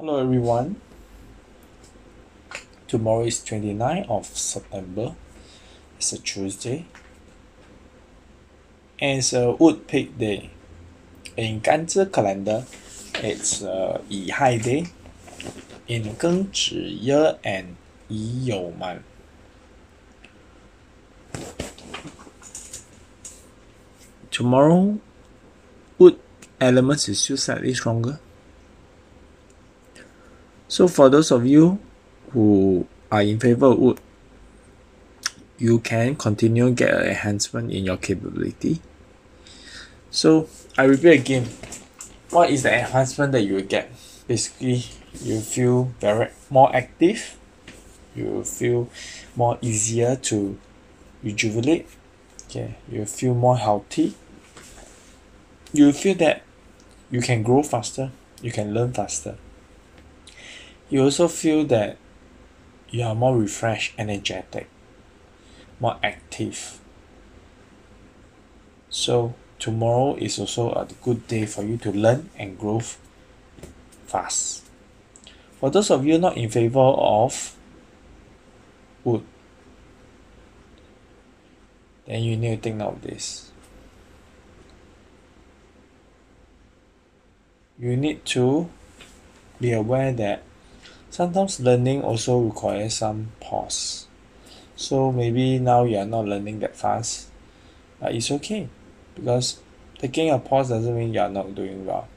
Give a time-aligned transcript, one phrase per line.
[0.00, 0.80] Hello everyone.
[2.88, 5.14] Tomorrow is 29th of September.
[5.98, 6.86] It's a Tuesday.
[8.98, 10.52] And it's a wood pig day.
[11.36, 12.64] In Ganzhi calendar,
[13.16, 14.86] it's a Yi Hai day.
[15.86, 17.76] In Geng Zhi Ye and
[18.08, 19.04] Yi You Man.
[24.30, 24.98] Tomorrow,
[25.98, 26.18] wood
[26.58, 28.18] elements is still slightly stronger.
[30.70, 31.80] So for those of you
[32.30, 34.00] who are in favor of wood,
[35.58, 38.80] you can continue get an enhancement in your capability.
[40.12, 40.48] So
[40.78, 41.48] I repeat again,
[42.30, 43.90] what is the enhancement that you will get?
[44.28, 44.84] Basically,
[45.20, 47.36] you feel very more active,
[48.14, 48.88] you feel
[49.34, 50.56] more easier to
[51.24, 51.88] rejuvenate,
[52.44, 54.14] okay, you feel more healthy,
[55.72, 56.42] you feel that
[57.10, 59.36] you can grow faster, you can learn faster.
[60.90, 61.96] You also feel that
[62.90, 64.68] you are more refreshed, energetic,
[65.78, 66.80] more active.
[68.88, 72.82] So tomorrow is also a good day for you to learn and grow
[74.06, 74.64] fast.
[75.60, 77.54] For those of you not in favor of
[79.04, 79.22] wood,
[82.06, 83.52] then you need to think of this.
[87.78, 88.68] You need to
[89.60, 90.42] be aware that
[91.10, 94.06] sometimes learning also requires some pause.
[94.76, 97.28] So maybe now you are not learning that fast,
[98.00, 98.68] but it's okay
[99.14, 99.60] because
[99.98, 102.08] taking a pause doesn't mean you are not doing well.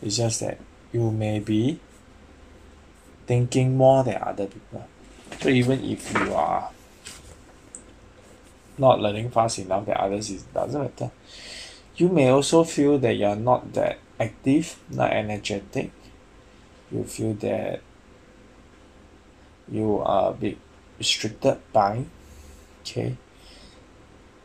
[0.00, 0.58] It's just that
[0.92, 1.78] you may be
[3.26, 4.88] thinking more than other people.
[5.40, 6.70] So even if you are
[8.78, 11.10] not learning fast enough than others, it doesn't matter.
[11.96, 15.90] You may also feel that you are not that active, not energetic.
[16.90, 17.80] You feel that
[19.72, 20.58] you are a bit
[20.98, 22.04] restricted by
[22.82, 23.16] okay?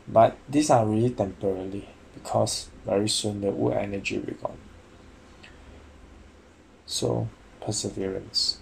[0.08, 4.58] But these are really temporarily because very soon the wood energy will be gone.
[6.86, 7.28] So
[7.60, 8.60] perseverance.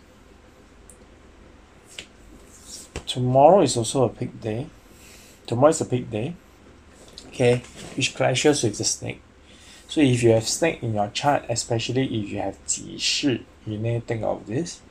[3.05, 4.67] Tomorrow is also a peak day.
[5.45, 6.35] Tomorrow is a peak day
[7.27, 7.61] okay?
[7.95, 9.21] Which clashes with the snake.
[9.87, 14.01] So if you have snake in your chart especially if you have 己巳 you need
[14.01, 14.81] to think of this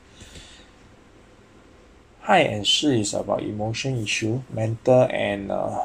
[2.25, 5.79] Hai and Shi is about emotion issue, mental and uh,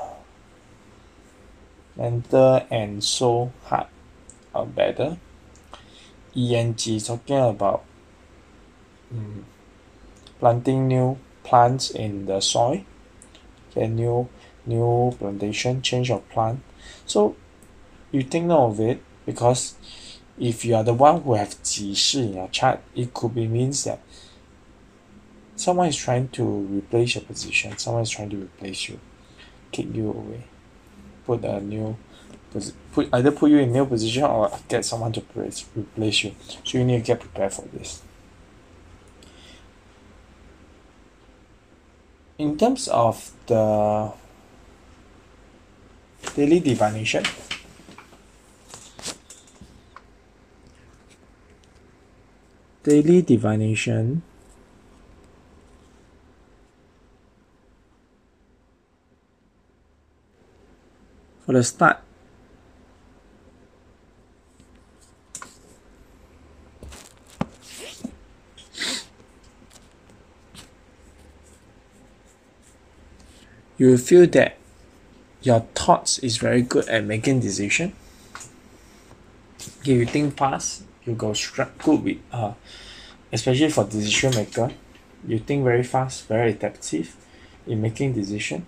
[1.95, 3.89] mental and soul heart
[4.55, 5.19] are better.
[6.35, 7.85] E and G talking about
[9.13, 9.45] um,
[10.39, 12.85] planting new plants in the soil.
[13.71, 14.27] Okay, new
[14.65, 16.63] new plantation, change of plant.
[17.05, 17.37] So
[18.13, 19.75] you think of it because
[20.39, 23.85] if you are the one who have 己巳 in your chart, it could be means
[23.85, 24.01] that
[25.61, 27.77] someone is trying to replace your position.
[27.77, 28.99] Someone is trying to replace you.
[29.71, 30.45] Kick you away.
[31.27, 31.97] Put a new
[32.93, 36.35] put either put you in new position or get someone to replace, replace you.
[36.65, 38.03] So you need to get prepared for this.
[42.39, 44.13] In terms of the
[46.35, 47.25] daily divination
[52.83, 54.23] daily divination
[61.45, 62.01] for the start.
[73.79, 74.59] You will feel that
[75.43, 77.95] your thoughts is very good at making decision.
[79.59, 82.53] If you think fast you go straight good with uh
[83.33, 84.71] especially for decision maker.
[85.27, 87.17] You think very fast very adaptive
[87.67, 88.67] in making decision.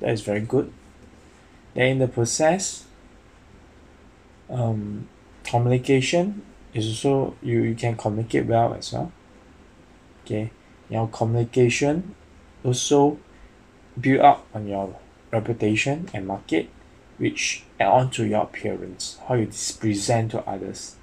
[0.00, 0.72] That is very good
[1.74, 2.84] then in the process.
[4.48, 5.08] Um,
[5.42, 6.42] communication
[6.72, 9.12] is also you, you can communicate well as well.
[10.24, 10.50] Okay.
[10.88, 12.14] Your communication
[12.64, 13.18] also
[14.00, 14.96] build up on your
[15.32, 16.68] reputation and market
[17.18, 19.46] which add on to your appearance how you
[19.78, 20.96] present to others.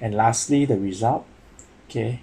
[0.00, 1.26] And lastly the result.
[1.88, 2.20] Okay.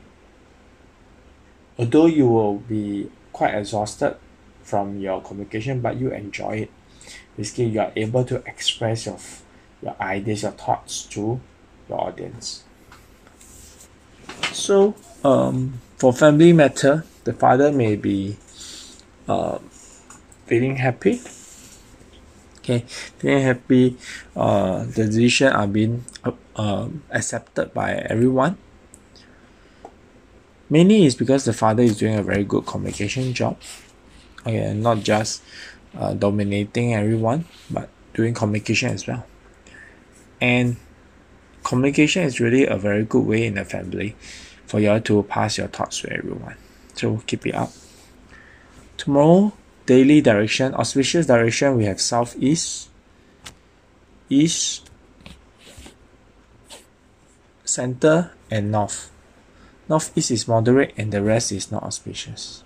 [1.77, 4.17] Although you will be quite exhausted
[4.61, 6.71] from your communication but you enjoy it
[7.37, 9.17] basically you are able to express your
[9.81, 11.39] your ideas your thoughts to
[11.89, 12.63] your audience.
[14.51, 18.37] So um, for family matter the father may be
[19.27, 19.59] uh,
[20.45, 21.21] feeling happy.
[22.59, 22.85] Okay
[23.19, 23.97] feeling happy
[24.35, 26.05] uh, the decision are being
[26.55, 28.57] uh, accepted by everyone.
[30.69, 33.57] Mainly is because the father is doing a very good communication job.
[34.41, 35.43] Okay, not just
[35.97, 39.25] uh, dominating everyone, but doing communication as well.
[40.41, 40.77] And
[41.63, 44.15] communication is really a very good way in the family
[44.65, 46.55] for you all to pass your thoughts to everyone.
[46.95, 47.71] So keep it up.
[48.97, 49.53] Tomorrow,
[49.85, 52.89] daily direction, auspicious direction, we have southeast,
[54.29, 54.89] east,
[57.65, 59.09] center, and north.
[59.89, 62.61] Northeast is moderate and the rest is not auspicious.